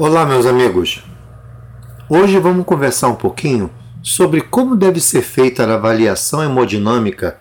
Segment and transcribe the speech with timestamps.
[0.00, 1.02] Olá, meus amigos.
[2.08, 3.68] Hoje vamos conversar um pouquinho
[4.00, 7.36] sobre como deve ser feita a avaliação hemodinâmica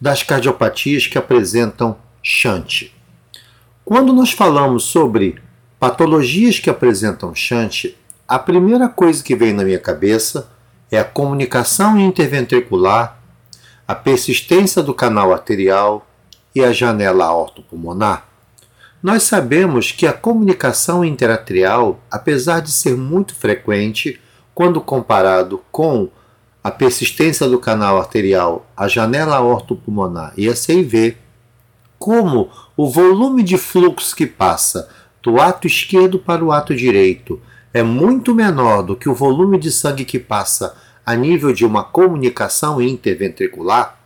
[0.00, 2.92] das cardiopatias que apresentam shunt.
[3.84, 5.40] Quando nós falamos sobre
[5.78, 7.94] patologias que apresentam shunt,
[8.26, 10.50] a primeira coisa que vem na minha cabeça
[10.90, 13.20] é a comunicação interventricular,
[13.86, 16.04] a persistência do canal arterial
[16.52, 18.33] e a janela aortopulmonar.
[19.04, 24.18] Nós sabemos que a comunicação interatrial, apesar de ser muito frequente,
[24.54, 26.08] quando comparado com
[26.62, 31.18] a persistência do canal arterial, a janela aortopulmonar e a CIV,
[31.98, 34.88] como o volume de fluxo que passa
[35.22, 37.38] do ato esquerdo para o ato direito
[37.74, 40.74] é muito menor do que o volume de sangue que passa
[41.04, 43.98] a nível de uma comunicação interventricular,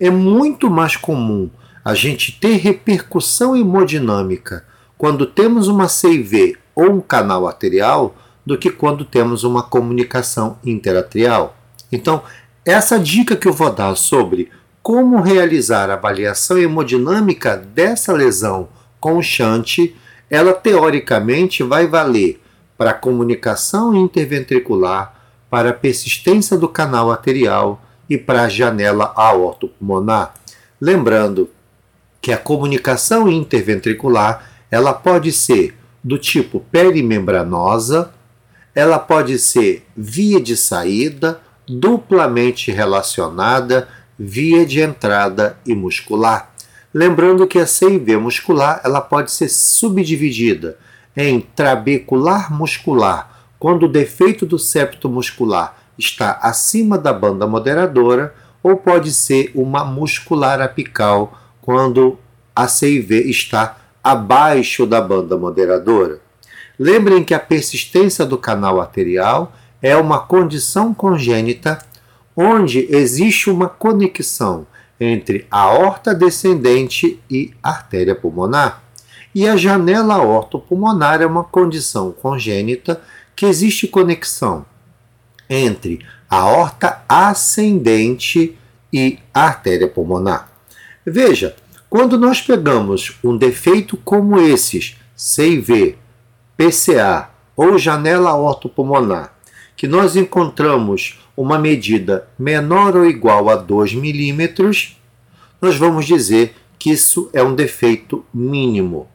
[0.00, 1.50] é muito mais comum
[1.86, 4.64] a gente ter repercussão hemodinâmica
[4.98, 11.56] quando temos uma CIV ou um canal arterial do que quando temos uma comunicação interatrial.
[11.92, 12.24] Então,
[12.64, 14.50] essa dica que eu vou dar sobre
[14.82, 19.94] como realizar a avaliação hemodinâmica dessa lesão com o shunt,
[20.28, 22.42] ela teoricamente vai valer
[22.76, 25.14] para a comunicação interventricular,
[25.48, 30.34] para a persistência do canal arterial e para a janela aortopulmonar.
[30.80, 31.48] Lembrando
[32.26, 38.10] que a comunicação interventricular ela pode ser do tipo perimembranosa,
[38.74, 43.86] ela pode ser via de saída, duplamente relacionada,
[44.18, 46.52] via de entrada e muscular.
[46.92, 50.78] Lembrando que a CIV muscular ela pode ser subdividida
[51.16, 58.76] em trabecular muscular, quando o defeito do septo muscular está acima da banda moderadora, ou
[58.76, 62.16] pode ser uma muscular apical, quando
[62.54, 66.20] a CIV está abaixo da banda moderadora.
[66.78, 71.80] Lembrem que a persistência do canal arterial é uma condição congênita
[72.36, 74.64] onde existe uma conexão
[75.00, 78.84] entre a aorta descendente e artéria pulmonar.
[79.34, 83.02] E a janela aortopulmonar é uma condição congênita
[83.34, 84.64] que existe conexão
[85.50, 85.98] entre
[86.30, 88.56] a aorta ascendente
[88.92, 90.55] e a artéria pulmonar.
[91.08, 91.54] Veja,
[91.88, 95.96] quando nós pegamos um defeito como esses, CIV,
[96.56, 99.32] PCA ou janela ortopulmonar,
[99.76, 105.00] que nós encontramos uma medida menor ou igual a 2 milímetros,
[105.62, 109.08] nós vamos dizer que isso é um defeito mínimo.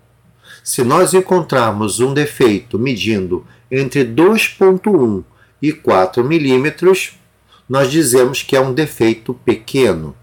[0.64, 5.26] Se nós encontrarmos um defeito medindo entre 2,1
[5.62, 7.20] e 4 milímetros,
[7.68, 10.16] nós dizemos que é um defeito pequeno.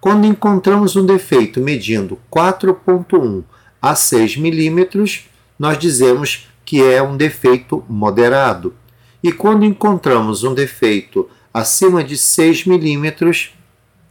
[0.00, 3.42] Quando encontramos um defeito medindo 4,1
[3.82, 5.28] a 6 milímetros,
[5.58, 8.74] nós dizemos que é um defeito moderado.
[9.22, 13.52] E quando encontramos um defeito acima de 6 milímetros,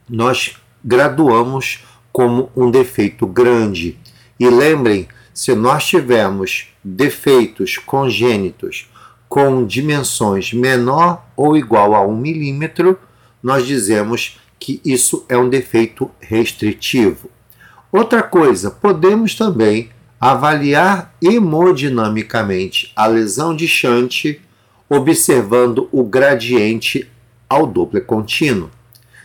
[0.10, 3.98] nós graduamos como um defeito grande.
[4.38, 8.90] E lembrem, se nós tivermos defeitos congênitos
[9.30, 13.00] com dimensões menor ou igual a 1 milímetro,
[13.42, 17.30] nós dizemos que isso é um defeito restritivo.
[17.92, 24.40] Outra coisa, podemos também avaliar hemodinamicamente a lesão de shunt
[24.90, 27.10] observando o gradiente
[27.50, 28.70] ao Doppler contínuo.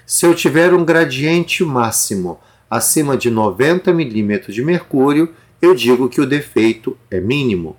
[0.04, 2.38] Se eu tiver um gradiente máximo
[2.68, 7.76] acima de 90 milímetros de mercúrio, eu digo que o defeito é mínimo.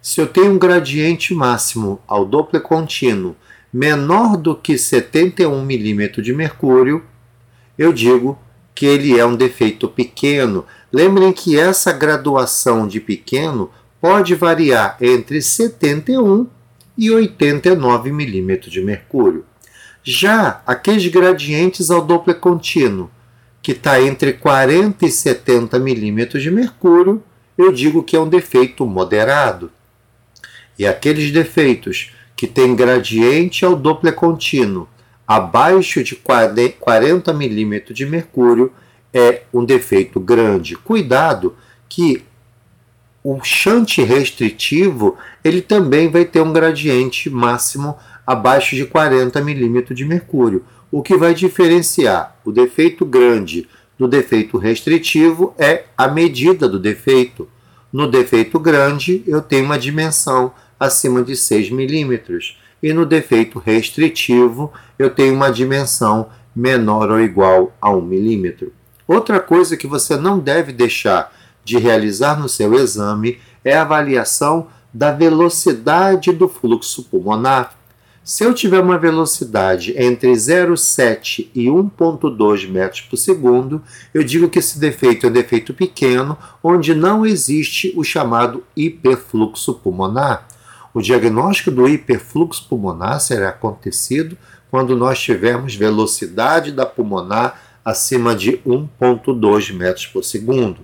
[0.00, 3.34] Se eu tenho um gradiente máximo ao Doppler contínuo
[3.72, 7.02] menor do que 71 milímetros de mercúrio,
[7.78, 8.38] eu digo
[8.74, 10.64] que ele é um defeito pequeno.
[10.92, 16.46] Lembrem que essa graduação de pequeno pode variar entre 71
[16.96, 19.44] e 89 milímetros de mercúrio.
[20.02, 23.10] Já aqueles gradientes ao Doppler contínuo,
[23.60, 27.22] que está entre 40 e 70 milímetros de mercúrio,
[27.58, 29.72] eu digo que é um defeito moderado.
[30.78, 34.86] E aqueles defeitos que têm gradiente ao Doppler contínuo
[35.26, 38.70] abaixo de 40 milímetros de mercúrio
[39.12, 40.76] é um defeito grande.
[40.76, 41.56] Cuidado
[41.88, 42.22] que
[43.24, 50.04] o shunt restritivo ele também vai ter um gradiente máximo abaixo de 40 milímetros de
[50.04, 50.64] mercúrio.
[50.92, 53.68] O que vai diferenciar o defeito grande
[53.98, 57.48] do defeito restritivo é a medida do defeito.
[57.92, 64.72] No defeito grande, eu tenho uma dimensão acima de 6 milímetros e no defeito restritivo,
[64.98, 68.72] eu tenho uma dimensão menor ou igual a 1 milímetro.
[69.08, 71.32] Outra coisa que você não deve deixar
[71.64, 77.74] de realizar no seu exame é a avaliação da velocidade do fluxo pulmonar.
[78.24, 83.80] Se eu tiver uma velocidade entre 0,7 e 1,2 metros por segundo,
[84.12, 89.74] eu digo que esse defeito é um defeito pequeno, onde não existe o chamado hiperfluxo
[89.74, 90.48] pulmonar.
[90.96, 94.34] O diagnóstico do hiperfluxo pulmonar será acontecido
[94.70, 100.78] quando nós tivermos velocidade da pulmonar acima de 1,2 metros por segundo.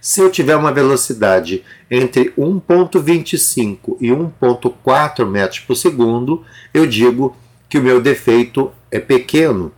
[0.00, 6.44] Se eu tiver uma velocidade entre 1,25 e 1,4 metros por segundo,
[6.74, 7.36] eu digo
[7.68, 9.70] que o meu defeito é pequeno.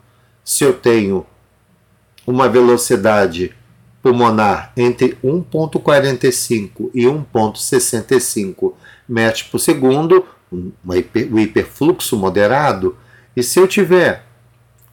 [0.42, 1.26] Se eu tenho
[2.26, 3.54] uma velocidade
[4.02, 8.72] pulmonar entre 1,45 e 1,65
[9.08, 10.72] metros por segundo, um
[11.38, 12.96] hiperfluxo moderado,
[13.36, 14.24] e se eu tiver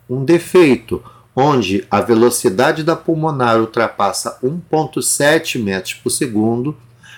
[0.09, 1.03] um defeito
[1.35, 6.75] onde a velocidade da pulmonar ultrapassa 1,7 metros por segundo,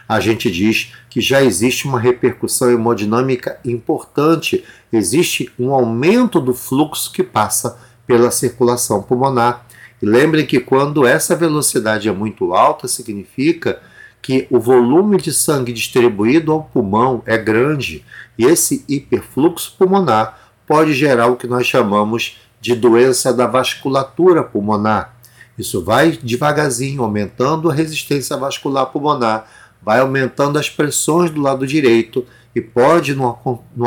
[0.07, 7.11] a gente diz que já existe uma repercussão hemodinâmica importante, existe um aumento do fluxo
[7.11, 7.77] que passa
[8.07, 9.65] pela circulação pulmonar.
[10.01, 13.81] E lembrem que quando essa velocidade é muito alta, significa
[14.27, 18.03] que o volume de sangue distribuído ao pulmão é grande
[18.37, 20.37] e esse hiperfluxo pulmonar
[20.67, 25.15] pode gerar o que nós chamamos de doença da vasculatura pulmonar.
[25.57, 29.49] Isso vai devagarzinho aumentando a resistência vascular pulmonar,
[29.81, 33.29] vai aumentando as pressões do lado direito e pode, no,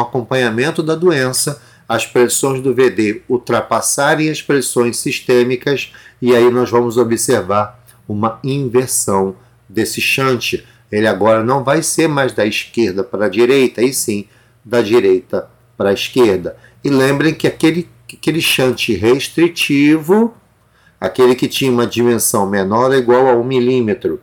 [0.00, 5.92] acompanhamento da doença, as pressões do VD ultrapassarem as pressões sistêmicas
[6.22, 7.78] e aí nós vamos observar
[8.08, 9.36] uma inversão
[9.72, 10.64] desse shunt.
[10.90, 14.26] Ele agora não vai ser mais da esquerda para a direita, e sim
[14.64, 16.56] da direita para a esquerda.
[16.84, 20.34] E lembrem que aquele aquele shunt restritivo,
[21.00, 24.20] aquele que tinha uma dimensão menor é igual a 1 milímetro,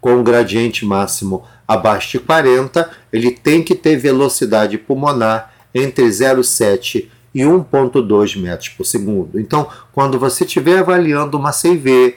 [0.00, 7.08] com um gradiente máximo abaixo de 40, ele tem que ter velocidade pulmonar entre 0,7
[7.34, 9.38] e 1,2 metros por segundo.
[9.38, 12.16] Então, quando você estiver avaliando uma CV,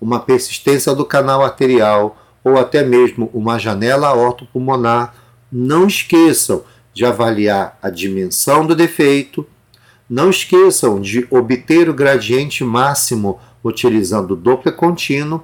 [0.00, 5.14] uma persistência do canal arterial ou até mesmo uma janela ortopulmonar,
[5.52, 6.62] não esqueçam
[6.92, 9.46] de avaliar a dimensão do defeito,
[10.08, 15.42] não esqueçam de obter o gradiente máximo utilizando o Doppler contínuo.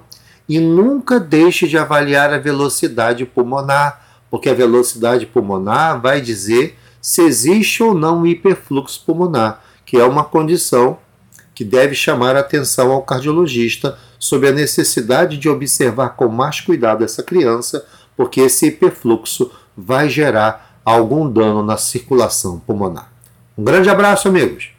[0.49, 4.01] E nunca deixe de avaliar a velocidade pulmonar,
[4.31, 10.23] porque a velocidade pulmonar vai dizer se existe ou não hiperfluxo pulmonar, que é uma
[10.23, 10.97] condição
[11.53, 17.03] que deve chamar a atenção ao cardiologista sobre a necessidade de observar com mais cuidado
[17.03, 17.85] essa criança,
[18.15, 23.11] porque esse hiperfluxo vai gerar algum dano na circulação pulmonar.
[23.57, 24.76] Um grande abraço, amigos!